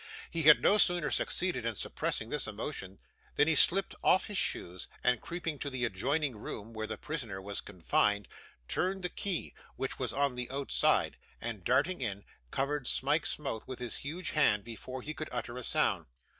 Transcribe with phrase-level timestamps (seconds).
[0.31, 2.97] He had no sooner succeeded in suppressing this emotion,
[3.35, 7.39] than he slipped off his shoes, and creeping to the adjoining room where the prisoner
[7.39, 8.27] was confined,
[8.67, 13.77] turned the key, which was on the outside, and darting in, covered Smike's mouth with
[13.77, 16.07] his huge hand before he could utter a sound.